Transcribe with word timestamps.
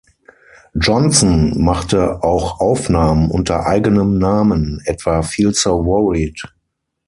Johnson 0.73 1.63
machte 1.63 2.23
auch 2.23 2.59
Aufnahmen 2.59 3.29
unter 3.29 3.67
eigenem 3.67 4.17
Namen, 4.17 4.81
etwa 4.85 5.21
"Feel 5.21 5.53
So 5.53 5.85
Worried". 5.85 6.41